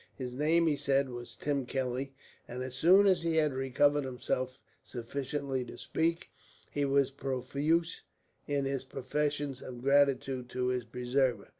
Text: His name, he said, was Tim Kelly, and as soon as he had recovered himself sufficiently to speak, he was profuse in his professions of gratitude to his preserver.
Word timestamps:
His 0.15 0.33
name, 0.33 0.65
he 0.65 0.75
said, 0.75 1.09
was 1.09 1.35
Tim 1.35 1.63
Kelly, 1.67 2.15
and 2.47 2.63
as 2.63 2.73
soon 2.73 3.05
as 3.05 3.21
he 3.21 3.35
had 3.35 3.53
recovered 3.53 4.03
himself 4.03 4.57
sufficiently 4.81 5.63
to 5.65 5.77
speak, 5.77 6.31
he 6.71 6.85
was 6.85 7.11
profuse 7.11 8.01
in 8.47 8.65
his 8.65 8.83
professions 8.83 9.61
of 9.61 9.83
gratitude 9.83 10.49
to 10.49 10.69
his 10.69 10.85
preserver. 10.85 11.49